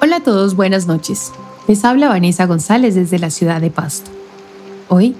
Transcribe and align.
Hola 0.00 0.18
a 0.18 0.20
todos, 0.20 0.54
buenas 0.54 0.86
noches. 0.86 1.32
Les 1.66 1.84
habla 1.84 2.08
Vanessa 2.08 2.46
González 2.46 2.94
desde 2.94 3.18
la 3.18 3.30
ciudad 3.30 3.60
de 3.60 3.72
Pasto. 3.72 4.12
Hoy, 4.86 5.16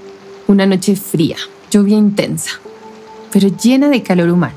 una 0.47 0.67
noche 0.67 0.95
fría, 0.95 1.35
lluvia 1.69 1.97
intensa, 1.97 2.53
pero 3.33 3.49
llena 3.49 3.89
de 3.89 4.05
calor 4.05 4.31
humano. 4.31 4.55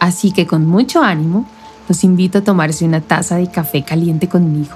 Así 0.00 0.32
que 0.32 0.46
con 0.46 0.64
mucho 0.64 1.02
ánimo, 1.02 1.46
los 1.86 2.02
invito 2.02 2.38
a 2.38 2.44
tomarse 2.44 2.86
una 2.86 3.02
taza 3.02 3.36
de 3.36 3.50
café 3.50 3.84
caliente 3.84 4.26
conmigo, 4.26 4.74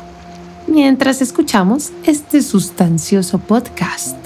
mientras 0.67 1.23
escuchamos 1.23 1.91
este 2.05 2.43
sustancioso 2.43 3.39
podcast. 3.39 4.22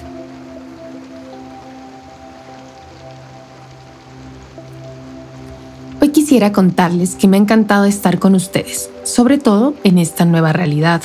Quisiera 6.36 6.52
contarles 6.52 7.14
que 7.14 7.28
me 7.28 7.38
ha 7.38 7.40
encantado 7.40 7.86
estar 7.86 8.18
con 8.18 8.34
ustedes, 8.34 8.90
sobre 9.04 9.38
todo 9.38 9.72
en 9.84 9.96
esta 9.96 10.26
nueva 10.26 10.52
realidad, 10.52 11.00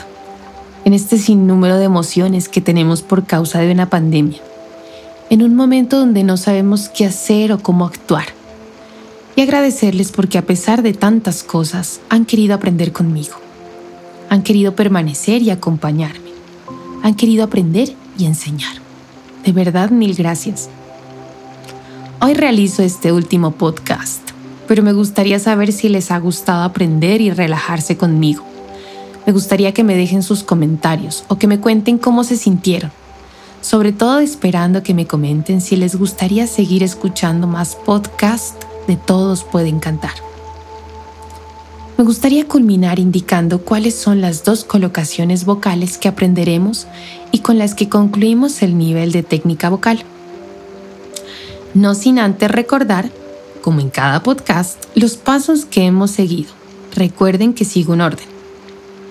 en 0.83 0.91
este 0.91 1.17
sinnúmero 1.17 1.77
de 1.77 1.85
emociones 1.85 2.49
que 2.49 2.59
tenemos 2.59 3.01
por 3.01 3.23
causa 3.23 3.59
de 3.59 3.71
una 3.71 3.89
pandemia, 3.89 4.41
en 5.29 5.41
un 5.41 5.55
momento 5.55 5.99
donde 5.99 6.25
no 6.25 6.35
sabemos 6.35 6.89
qué 6.89 7.05
hacer 7.05 7.53
o 7.53 7.59
cómo 7.59 7.85
actuar. 7.85 8.25
Y 9.37 9.41
agradecerles 9.43 10.11
porque 10.11 10.37
a 10.37 10.41
pesar 10.41 10.81
de 10.81 10.91
tantas 10.91 11.43
cosas, 11.43 12.01
han 12.09 12.25
querido 12.25 12.53
aprender 12.53 12.91
conmigo, 12.91 13.35
han 14.29 14.43
querido 14.43 14.75
permanecer 14.75 15.41
y 15.43 15.49
acompañarme, 15.49 16.31
han 17.03 17.15
querido 17.15 17.45
aprender 17.45 17.95
y 18.17 18.25
enseñar. 18.25 18.75
De 19.45 19.53
verdad, 19.53 19.91
mil 19.91 20.13
gracias. 20.13 20.67
Hoy 22.19 22.33
realizo 22.33 22.83
este 22.83 23.13
último 23.13 23.51
podcast 23.51 24.30
pero 24.67 24.83
me 24.83 24.93
gustaría 24.93 25.39
saber 25.39 25.71
si 25.71 25.89
les 25.89 26.11
ha 26.11 26.19
gustado 26.19 26.63
aprender 26.63 27.21
y 27.21 27.31
relajarse 27.31 27.97
conmigo. 27.97 28.43
Me 29.25 29.33
gustaría 29.33 29.73
que 29.73 29.83
me 29.83 29.95
dejen 29.95 30.23
sus 30.23 30.43
comentarios 30.43 31.23
o 31.27 31.37
que 31.37 31.47
me 31.47 31.59
cuenten 31.59 31.97
cómo 31.97 32.23
se 32.23 32.37
sintieron. 32.37 32.91
Sobre 33.61 33.91
todo 33.91 34.19
esperando 34.19 34.81
que 34.81 34.93
me 34.93 35.05
comenten 35.05 35.61
si 35.61 35.75
les 35.75 35.95
gustaría 35.95 36.47
seguir 36.47 36.81
escuchando 36.81 37.45
más 37.45 37.75
podcasts 37.75 38.55
de 38.87 38.95
Todos 38.95 39.43
Pueden 39.43 39.79
Cantar. 39.79 40.13
Me 41.97 42.03
gustaría 42.03 42.47
culminar 42.47 42.97
indicando 42.97 43.61
cuáles 43.61 43.93
son 43.93 44.21
las 44.21 44.43
dos 44.43 44.63
colocaciones 44.63 45.45
vocales 45.45 45.99
que 45.99 46.07
aprenderemos 46.07 46.87
y 47.31 47.39
con 47.39 47.59
las 47.59 47.75
que 47.75 47.89
concluimos 47.89 48.63
el 48.63 48.75
nivel 48.75 49.11
de 49.11 49.21
técnica 49.21 49.69
vocal. 49.69 50.03
No 51.75 51.93
sin 51.93 52.17
antes 52.17 52.49
recordar 52.49 53.11
como 53.61 53.79
en 53.79 53.89
cada 53.89 54.23
podcast, 54.23 54.83
los 54.95 55.17
pasos 55.17 55.65
que 55.65 55.85
hemos 55.85 56.11
seguido. 56.11 56.51
Recuerden 56.95 57.53
que 57.53 57.65
sigo 57.65 57.93
un 57.93 58.01
orden. 58.01 58.27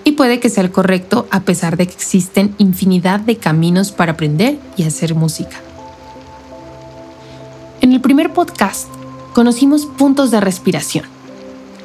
Y 0.03 0.13
puede 0.13 0.39
que 0.39 0.49
sea 0.49 0.63
el 0.63 0.71
correcto 0.71 1.27
a 1.31 1.41
pesar 1.41 1.77
de 1.77 1.87
que 1.87 1.93
existen 1.93 2.55
infinidad 2.57 3.19
de 3.19 3.37
caminos 3.37 3.91
para 3.91 4.13
aprender 4.13 4.59
y 4.77 4.83
hacer 4.83 5.15
música. 5.15 5.57
En 7.81 7.93
el 7.93 8.01
primer 8.01 8.33
podcast 8.33 8.87
conocimos 9.33 9.85
puntos 9.85 10.31
de 10.31 10.39
respiración. 10.39 11.05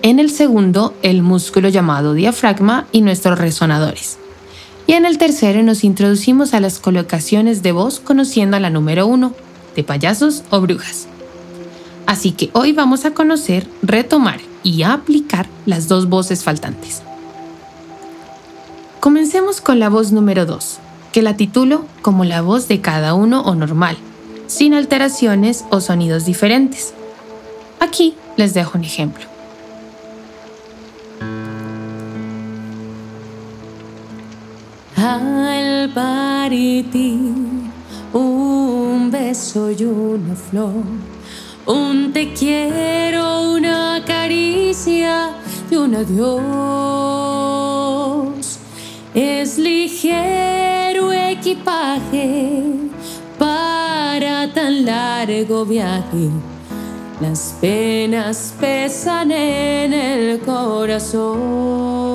En 0.03 0.19
el 0.19 0.31
segundo, 0.31 0.95
el 1.03 1.23
músculo 1.23 1.69
llamado 1.69 2.15
diafragma 2.15 2.87
y 2.93 3.01
nuestros 3.01 3.39
resonadores. 3.39 4.19
Y 4.87 4.93
en 4.93 5.05
el 5.05 5.19
tercero 5.19 5.63
nos 5.63 5.83
introducimos 5.83 6.55
a 6.55 6.61
las 6.61 6.79
colocaciones 6.79 7.63
de 7.63 7.73
voz 7.73 7.99
conociendo 7.99 8.57
a 8.57 8.61
la 8.61 8.71
número 8.71 9.07
uno, 9.07 9.35
de 9.75 9.83
payasos 9.83 10.45
o 10.51 10.61
brujas. 10.61 11.09
Así 12.07 12.31
que 12.31 12.51
hoy 12.53 12.73
vamos 12.73 13.05
a 13.05 13.11
conocer, 13.13 13.67
retomar 13.83 14.41
y 14.63 14.85
aplicar 14.85 15.49
las 15.67 15.89
dos 15.89 16.09
voces 16.09 16.45
faltantes. 16.45 17.03
Comencemos 19.01 19.61
con 19.61 19.81
la 19.81 19.89
voz 19.89 20.13
número 20.13 20.47
2, 20.47 20.79
que 21.13 21.23
la 21.23 21.37
titulo 21.37 21.85
como 22.03 22.25
la 22.25 22.43
voz 22.43 22.69
de 22.69 22.81
cada 22.81 23.15
uno 23.15 23.43
o 23.43 23.55
normal, 23.55 23.97
sin 24.47 24.75
alteraciones 24.75 25.65
o 25.71 25.81
sonidos 25.81 26.25
diferentes. 26.25 26.95
Aquí 27.81 28.15
les 28.37 28.55
dejo 28.55 28.79
un 28.79 28.85
ejemplo. 28.85 29.25
Al 34.97 35.91
un 38.13 39.11
beso 39.11 39.71
y 39.71 39.85
una 39.85 40.35
flor 40.35 41.16
un 41.67 42.13
te 42.13 42.33
quiero, 42.33 43.53
una 43.53 44.03
caricia 44.07 45.33
y 45.71 45.77
un 45.77 45.95
adiós. 45.95 46.37
Es 49.15 49.59
ligero 49.59 51.13
equipaje 51.13 52.73
para 53.39 54.53
tan 54.53 54.85
largo 54.85 55.65
viaje. 55.65 56.31
Las 57.21 57.57
penas 57.61 58.55
pesan 58.61 59.31
en 59.31 59.93
el 59.93 60.41
corazón. 60.41 62.06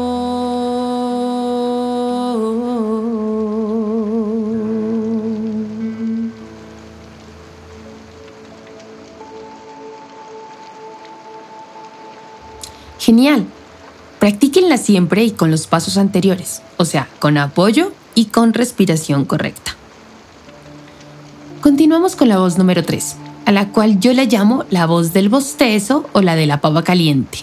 Genial. 13.02 13.48
Practíquenla 14.20 14.78
siempre 14.78 15.24
y 15.24 15.32
con 15.32 15.50
los 15.50 15.66
pasos 15.66 15.98
anteriores, 15.98 16.62
o 16.78 16.86
sea, 16.86 17.08
con 17.18 17.40
apoyo 17.40 17.94
y 18.14 18.26
con 18.26 18.54
respiración 18.54 19.26
correcta. 19.26 19.76
Continuamos 21.62 22.16
con 22.16 22.30
la 22.30 22.38
voz 22.38 22.60
número 22.60 22.84
3, 22.84 23.16
a 23.48 23.52
la 23.52 23.70
cual 23.70 24.00
yo 24.00 24.14
la 24.14 24.26
llamo 24.26 24.66
la 24.70 24.86
voz 24.86 25.14
del 25.14 25.30
bostezo 25.30 26.08
o 26.14 26.22
la 26.22 26.36
de 26.36 26.46
la 26.46 26.62
pava 26.62 26.84
caliente. 26.84 27.40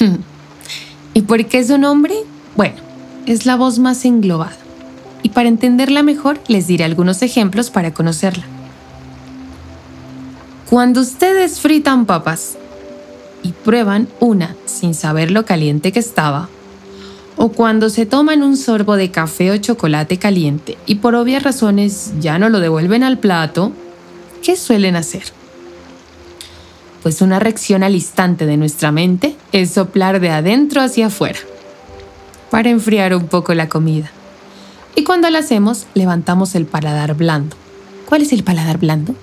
¿Y 1.14 1.20
por 1.20 1.44
qué 1.44 1.62
su 1.62 1.76
nombre? 1.76 2.14
Bueno, 2.56 2.76
es 3.26 3.44
la 3.44 3.56
voz 3.56 3.78
más 3.78 4.06
englobada. 4.06 4.56
Y 5.22 5.28
para 5.28 5.50
entenderla 5.50 6.02
mejor, 6.02 6.40
les 6.48 6.66
diré 6.66 6.84
algunos 6.84 7.20
ejemplos 7.20 7.68
para 7.68 7.92
conocerla. 7.92 8.44
Cuando 10.70 11.02
ustedes 11.02 11.60
fritan 11.60 12.06
papas, 12.06 12.56
y 13.42 13.52
prueban 13.52 14.08
una 14.20 14.56
sin 14.66 14.94
saber 14.94 15.30
lo 15.30 15.44
caliente 15.44 15.92
que 15.92 15.98
estaba, 15.98 16.48
o 17.36 17.48
cuando 17.48 17.88
se 17.90 18.06
toman 18.06 18.42
un 18.42 18.56
sorbo 18.56 18.96
de 18.96 19.10
café 19.10 19.50
o 19.50 19.56
chocolate 19.56 20.18
caliente 20.18 20.76
y 20.86 20.96
por 20.96 21.14
obvias 21.14 21.42
razones 21.42 22.12
ya 22.20 22.38
no 22.38 22.48
lo 22.48 22.60
devuelven 22.60 23.02
al 23.02 23.18
plato, 23.18 23.72
¿qué 24.42 24.56
suelen 24.56 24.96
hacer? 24.96 25.24
Pues 27.02 27.20
una 27.20 27.40
reacción 27.40 27.82
al 27.82 27.94
instante 27.94 28.46
de 28.46 28.56
nuestra 28.56 28.92
mente 28.92 29.36
es 29.50 29.72
soplar 29.72 30.20
de 30.20 30.30
adentro 30.30 30.80
hacia 30.80 31.06
afuera 31.06 31.40
para 32.50 32.70
enfriar 32.70 33.14
un 33.14 33.26
poco 33.26 33.54
la 33.54 33.68
comida. 33.68 34.10
Y 34.94 35.04
cuando 35.04 35.30
lo 35.30 35.38
hacemos, 35.38 35.86
levantamos 35.94 36.54
el 36.54 36.66
paladar 36.66 37.14
blando. 37.14 37.56
¿Cuál 38.06 38.22
es 38.22 38.32
el 38.32 38.44
paladar 38.44 38.78
blando? 38.78 39.14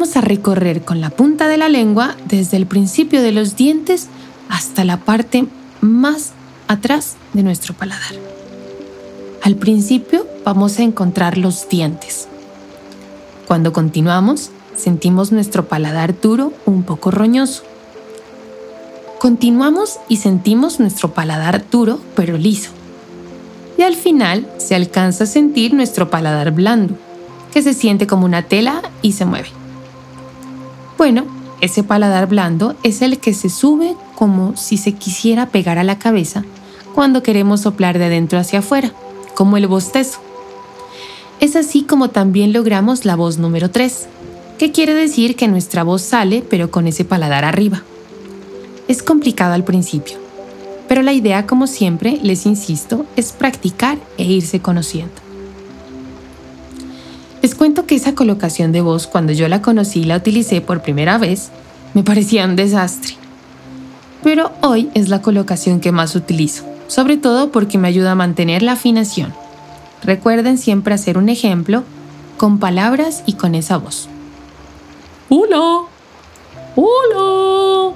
Vamos 0.00 0.16
a 0.16 0.22
recorrer 0.22 0.80
con 0.80 1.02
la 1.02 1.10
punta 1.10 1.46
de 1.46 1.58
la 1.58 1.68
lengua 1.68 2.16
desde 2.24 2.56
el 2.56 2.64
principio 2.64 3.20
de 3.20 3.32
los 3.32 3.54
dientes 3.54 4.08
hasta 4.48 4.82
la 4.82 4.96
parte 4.96 5.44
más 5.82 6.32
atrás 6.68 7.16
de 7.34 7.42
nuestro 7.42 7.74
paladar. 7.74 8.14
Al 9.42 9.56
principio 9.56 10.26
vamos 10.42 10.78
a 10.78 10.84
encontrar 10.84 11.36
los 11.36 11.68
dientes. 11.68 12.28
Cuando 13.46 13.74
continuamos, 13.74 14.52
sentimos 14.74 15.32
nuestro 15.32 15.68
paladar 15.68 16.18
duro 16.18 16.54
un 16.64 16.82
poco 16.84 17.10
roñoso. 17.10 17.62
Continuamos 19.18 19.98
y 20.08 20.16
sentimos 20.16 20.80
nuestro 20.80 21.12
paladar 21.12 21.62
duro 21.70 22.00
pero 22.16 22.38
liso. 22.38 22.70
Y 23.76 23.82
al 23.82 23.96
final 23.96 24.50
se 24.56 24.74
alcanza 24.74 25.24
a 25.24 25.26
sentir 25.26 25.74
nuestro 25.74 26.08
paladar 26.08 26.52
blando, 26.52 26.94
que 27.52 27.60
se 27.60 27.74
siente 27.74 28.06
como 28.06 28.24
una 28.24 28.44
tela 28.44 28.80
y 29.02 29.12
se 29.12 29.26
mueve. 29.26 29.59
Bueno, 31.00 31.24
ese 31.62 31.82
paladar 31.82 32.28
blando 32.28 32.76
es 32.82 33.00
el 33.00 33.20
que 33.20 33.32
se 33.32 33.48
sube 33.48 33.96
como 34.16 34.54
si 34.58 34.76
se 34.76 34.92
quisiera 34.92 35.46
pegar 35.46 35.78
a 35.78 35.82
la 35.82 35.98
cabeza 35.98 36.44
cuando 36.94 37.22
queremos 37.22 37.62
soplar 37.62 37.98
de 37.98 38.04
adentro 38.04 38.38
hacia 38.38 38.58
afuera, 38.58 38.92
como 39.34 39.56
el 39.56 39.66
bostezo. 39.66 40.20
Es 41.40 41.56
así 41.56 41.84
como 41.84 42.10
también 42.10 42.52
logramos 42.52 43.06
la 43.06 43.16
voz 43.16 43.38
número 43.38 43.70
3, 43.70 44.08
que 44.58 44.72
quiere 44.72 44.92
decir 44.92 45.36
que 45.36 45.48
nuestra 45.48 45.84
voz 45.84 46.02
sale 46.02 46.44
pero 46.50 46.70
con 46.70 46.86
ese 46.86 47.06
paladar 47.06 47.46
arriba. 47.46 47.82
Es 48.86 49.02
complicado 49.02 49.54
al 49.54 49.64
principio, 49.64 50.18
pero 50.86 51.00
la 51.00 51.14
idea, 51.14 51.46
como 51.46 51.66
siempre, 51.66 52.18
les 52.22 52.44
insisto, 52.44 53.06
es 53.16 53.32
practicar 53.32 53.96
e 54.18 54.24
irse 54.24 54.60
conociendo. 54.60 55.29
Les 57.42 57.54
cuento 57.54 57.86
que 57.86 57.94
esa 57.94 58.14
colocación 58.14 58.70
de 58.70 58.82
voz, 58.82 59.06
cuando 59.06 59.32
yo 59.32 59.48
la 59.48 59.62
conocí 59.62 60.00
y 60.00 60.04
la 60.04 60.18
utilicé 60.18 60.60
por 60.60 60.82
primera 60.82 61.16
vez, 61.16 61.50
me 61.94 62.02
parecía 62.02 62.44
un 62.44 62.56
desastre. 62.56 63.14
pero 64.22 64.52
hoy 64.60 64.90
es 64.92 65.08
la 65.08 65.22
colocación 65.22 65.80
que 65.80 65.92
más 65.92 66.14
utilizo, 66.14 66.64
sobre 66.88 67.16
todo 67.16 67.50
porque 67.50 67.78
me 67.78 67.88
ayuda 67.88 68.12
a 68.12 68.14
mantener 68.14 68.62
la 68.62 68.72
afinación. 68.72 69.32
Recuerden 70.04 70.58
siempre 70.58 70.92
hacer 70.92 71.16
un 71.16 71.30
ejemplo 71.30 71.84
con 72.36 72.58
palabras 72.58 73.22
y 73.24 73.34
con 73.34 73.54
esa 73.54 73.78
voz. 73.78 74.08
Hola. 75.30 75.86
Hola. 76.76 77.94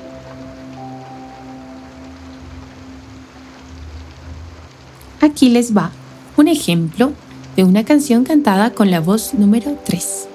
Aquí 5.20 5.50
les 5.50 5.76
va 5.76 5.90
un 6.36 6.48
ejemplo 6.48 7.12
de 7.56 7.64
una 7.64 7.84
canción 7.84 8.24
cantada 8.24 8.70
con 8.70 8.90
la 8.90 9.00
voz 9.00 9.34
número 9.34 9.76
3. 9.84 10.28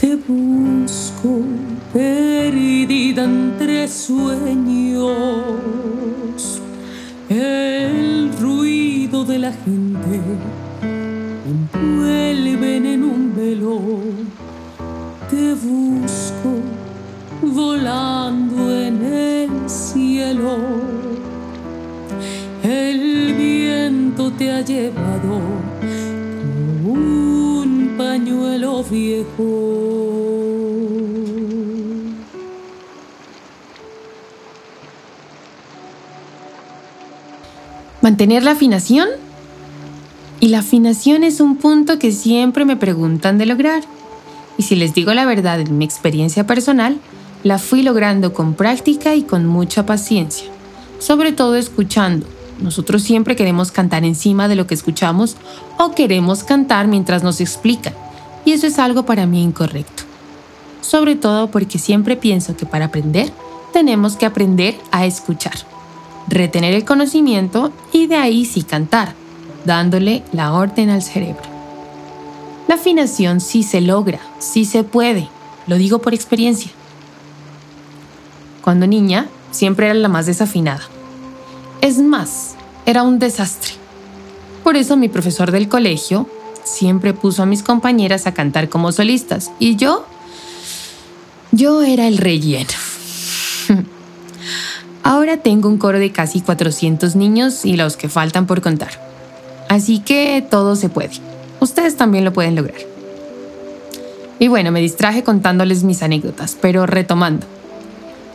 Te 0.00 0.16
busco 0.16 1.40
perdida 1.92 3.24
entre 3.24 3.88
sueños. 3.88 5.12
El 7.28 8.30
ruido 8.40 9.24
de 9.24 9.38
la 9.38 9.52
gente 9.52 10.20
envuelven 11.74 12.86
en 12.86 13.04
un 13.04 13.34
velo. 13.36 13.80
Te 15.30 15.54
busco 15.54 16.60
volando 17.42 18.72
en 18.72 19.04
el 19.04 19.70
cielo. 19.70 20.97
Llevado 24.78 25.40
un 26.84 27.94
pañuelo 27.98 28.84
viejo. 28.84 29.44
Mantener 38.02 38.44
la 38.44 38.52
afinación. 38.52 39.08
Y 40.40 40.48
la 40.48 40.60
afinación 40.60 41.24
es 41.24 41.40
un 41.40 41.56
punto 41.56 41.98
que 41.98 42.12
siempre 42.12 42.64
me 42.64 42.76
preguntan 42.76 43.38
de 43.38 43.46
lograr. 43.46 43.82
Y 44.56 44.62
si 44.62 44.76
les 44.76 44.94
digo 44.94 45.12
la 45.12 45.26
verdad 45.26 45.58
en 45.58 45.76
mi 45.76 45.84
experiencia 45.84 46.46
personal, 46.46 47.00
la 47.42 47.58
fui 47.58 47.82
logrando 47.82 48.32
con 48.32 48.54
práctica 48.54 49.16
y 49.16 49.22
con 49.22 49.46
mucha 49.46 49.84
paciencia, 49.84 50.46
sobre 51.00 51.32
todo 51.32 51.56
escuchando. 51.56 52.37
Nosotros 52.58 53.02
siempre 53.02 53.36
queremos 53.36 53.70
cantar 53.70 54.04
encima 54.04 54.48
de 54.48 54.56
lo 54.56 54.66
que 54.66 54.74
escuchamos 54.74 55.36
o 55.78 55.92
queremos 55.92 56.44
cantar 56.44 56.88
mientras 56.88 57.22
nos 57.22 57.40
explican, 57.40 57.94
y 58.44 58.52
eso 58.52 58.66
es 58.66 58.78
algo 58.78 59.04
para 59.04 59.26
mí 59.26 59.42
incorrecto. 59.42 60.04
Sobre 60.80 61.16
todo 61.16 61.50
porque 61.50 61.78
siempre 61.78 62.16
pienso 62.16 62.56
que 62.56 62.66
para 62.66 62.86
aprender 62.86 63.32
tenemos 63.72 64.16
que 64.16 64.26
aprender 64.26 64.76
a 64.90 65.06
escuchar 65.06 65.54
retener 66.28 66.74
el 66.74 66.84
conocimiento 66.84 67.72
y 67.92 68.06
de 68.06 68.16
ahí 68.16 68.44
sí 68.44 68.62
cantar, 68.62 69.14
dándole 69.64 70.22
la 70.32 70.52
orden 70.52 70.90
al 70.90 71.02
cerebro. 71.02 71.42
La 72.68 72.74
afinación 72.74 73.40
sí 73.40 73.62
se 73.62 73.80
logra, 73.80 74.20
sí 74.38 74.64
se 74.64 74.84
puede, 74.84 75.28
lo 75.66 75.76
digo 75.76 76.00
por 76.00 76.14
experiencia. 76.14 76.70
Cuando 78.62 78.86
niña, 78.86 79.26
siempre 79.50 79.86
era 79.86 79.94
la 79.94 80.08
más 80.08 80.26
desafinada. 80.26 80.82
Es 81.80 81.98
más, 81.98 82.56
era 82.86 83.02
un 83.02 83.18
desastre. 83.18 83.72
Por 84.64 84.76
eso 84.76 84.96
mi 84.96 85.08
profesor 85.08 85.52
del 85.52 85.68
colegio 85.68 86.28
siempre 86.64 87.14
puso 87.14 87.42
a 87.42 87.46
mis 87.46 87.62
compañeras 87.62 88.26
a 88.26 88.34
cantar 88.34 88.68
como 88.68 88.92
solistas 88.92 89.50
y 89.58 89.76
yo, 89.76 90.04
yo 91.52 91.82
era 91.82 92.08
el 92.08 92.18
relleno. 92.18 92.70
Ahora 95.02 95.38
tengo 95.38 95.68
un 95.68 95.78
coro 95.78 95.98
de 95.98 96.12
casi 96.12 96.40
400 96.40 97.16
niños 97.16 97.64
y 97.64 97.76
los 97.76 97.96
que 97.96 98.08
faltan 98.08 98.46
por 98.46 98.60
contar. 98.60 98.90
Así 99.68 100.00
que 100.00 100.44
todo 100.50 100.76
se 100.76 100.88
puede. 100.88 101.12
Ustedes 101.60 101.96
también 101.96 102.24
lo 102.24 102.32
pueden 102.32 102.56
lograr. 102.56 102.80
Y 104.38 104.48
bueno, 104.48 104.70
me 104.70 104.80
distraje 104.80 105.22
contándoles 105.22 105.84
mis 105.84 106.02
anécdotas, 106.02 106.56
pero 106.60 106.86
retomando. 106.86 107.46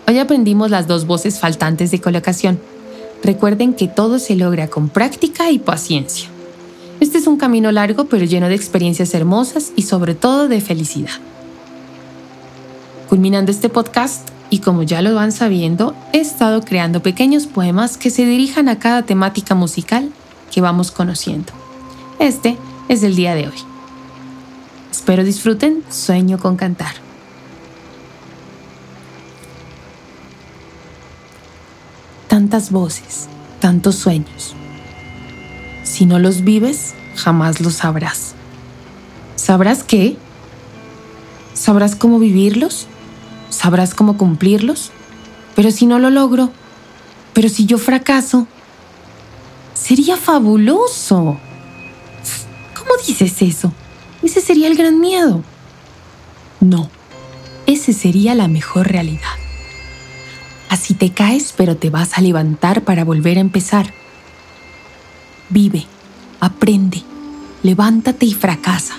Hoy 0.08 0.20
aprendimos 0.20 0.70
las 0.70 0.88
dos 0.88 1.06
voces 1.06 1.40
faltantes 1.40 1.92
de 1.92 2.02
colocación. 2.02 2.60
Recuerden 3.24 3.74
que 3.74 3.88
todo 3.88 4.20
se 4.20 4.36
logra 4.36 4.68
con 4.68 4.90
práctica 4.90 5.50
y 5.50 5.60
paciencia. 5.60 6.30
Este 7.00 7.18
es 7.18 7.28
un 7.28 7.38
camino 7.38 7.72
largo 7.72 8.06
pero 8.06 8.26
lleno 8.26 8.50
de 8.50 8.56
experiencias 8.56 9.14
hermosas 9.14 9.72
y 9.76 9.84
sobre 9.84 10.14
todo 10.14 10.48
de 10.48 10.62
felicidad. 10.62 11.20
Culminando 13.10 13.52
este 13.52 13.70
podcast, 13.70 14.30
y 14.50 14.60
como 14.60 14.84
ya 14.84 15.02
lo 15.02 15.16
van 15.16 15.32
sabiendo, 15.32 15.96
he 16.12 16.20
estado 16.20 16.62
creando 16.62 17.02
pequeños 17.02 17.48
poemas 17.48 17.98
que 17.98 18.12
se 18.12 18.24
dirijan 18.24 18.70
a 18.70 18.78
cada 18.78 19.02
temática 19.02 19.56
musical 19.56 20.12
que 20.52 20.62
vamos 20.62 20.92
conociendo. 20.92 21.52
Este 22.20 22.58
es 22.88 23.02
el 23.02 23.16
día 23.16 23.34
de 23.34 23.48
hoy. 23.48 23.58
Espero 24.92 25.24
disfruten 25.24 25.84
Sueño 25.90 26.38
con 26.38 26.56
Cantar. 26.56 27.03
Tantas 32.54 32.70
voces, 32.70 33.30
tantos 33.60 33.96
sueños. 33.96 34.54
Si 35.82 36.06
no 36.06 36.20
los 36.20 36.44
vives, 36.44 36.94
jamás 37.16 37.60
los 37.62 37.74
sabrás. 37.74 38.36
¿Sabrás 39.36 39.84
qué? 39.84 40.18
¿Sabrás 41.56 41.96
cómo 41.96 42.20
vivirlos? 42.20 42.86
¿Sabrás 43.50 43.96
cómo 43.96 44.20
cumplirlos? 44.20 44.92
Pero 45.56 45.72
si 45.72 45.88
no 45.88 45.98
lo 45.98 46.12
logro, 46.12 46.52
pero 47.34 47.50
si 47.50 47.66
yo 47.66 47.80
fracaso, 47.80 48.46
sería 49.74 50.16
fabuloso. 50.16 51.40
¿Cómo 52.78 52.92
dices 53.04 53.42
eso? 53.42 53.74
Ese 54.22 54.42
sería 54.42 54.68
el 54.68 54.78
gran 54.78 55.00
miedo. 55.00 55.42
No, 56.60 56.92
ese 57.66 57.94
sería 57.94 58.36
la 58.36 58.48
mejor 58.48 58.90
realidad. 58.90 59.43
Así 60.74 60.96
te 60.96 61.12
caes, 61.12 61.54
pero 61.56 61.78
te 61.78 61.92
vas 61.92 62.18
a 62.18 62.22
levantar 62.22 62.82
para 62.84 63.04
volver 63.04 63.38
a 63.38 63.42
empezar. 63.42 63.94
Vive, 65.50 65.86
aprende, 66.40 67.04
levántate 67.62 68.26
y 68.26 68.34
fracasa, 68.34 68.96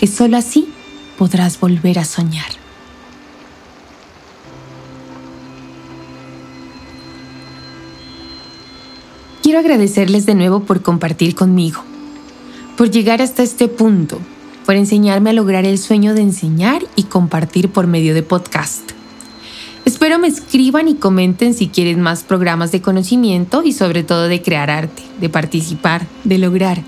que 0.00 0.08
solo 0.08 0.36
así 0.36 0.68
podrás 1.16 1.60
volver 1.60 2.00
a 2.00 2.04
soñar. 2.04 2.50
Quiero 9.40 9.60
agradecerles 9.60 10.26
de 10.26 10.34
nuevo 10.34 10.64
por 10.64 10.82
compartir 10.82 11.36
conmigo, 11.36 11.80
por 12.76 12.90
llegar 12.90 13.22
hasta 13.22 13.44
este 13.44 13.68
punto, 13.68 14.18
por 14.66 14.74
enseñarme 14.74 15.30
a 15.30 15.34
lograr 15.34 15.64
el 15.64 15.78
sueño 15.78 16.12
de 16.14 16.22
enseñar 16.22 16.82
y 16.96 17.04
compartir 17.04 17.68
por 17.68 17.86
medio 17.86 18.14
de 18.14 18.24
podcast. 18.24 18.93
Espero 19.84 20.18
me 20.18 20.28
escriban 20.28 20.88
y 20.88 20.94
comenten 20.94 21.54
si 21.54 21.68
quieren 21.68 22.00
más 22.00 22.22
programas 22.22 22.72
de 22.72 22.80
conocimiento 22.80 23.62
y 23.62 23.72
sobre 23.72 24.02
todo 24.02 24.28
de 24.28 24.40
crear 24.40 24.70
arte, 24.70 25.02
de 25.20 25.28
participar, 25.28 26.06
de 26.24 26.38
lograr, 26.38 26.82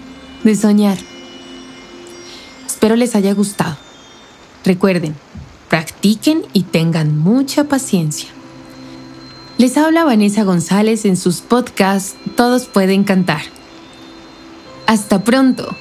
de 0.45 0.55
soñar. 0.55 0.99
Espero 2.67 2.97
les 2.97 3.15
haya 3.15 3.35
gustado. 3.35 3.76
Recuerden, 4.65 5.15
practiquen 5.69 6.43
y 6.53 6.62
tengan 6.62 7.19
mucha 7.19 7.65
paciencia. 7.65 8.29
Les 9.59 9.76
habla 9.76 10.05
Vanessa 10.05 10.45
González 10.45 11.05
en 11.05 11.17
sus 11.17 11.41
podcasts 11.41 12.15
Todos 12.37 12.67
pueden 12.67 13.05
cantar. 13.05 13.41
Hasta 14.87 15.25
pronto. 15.25 15.75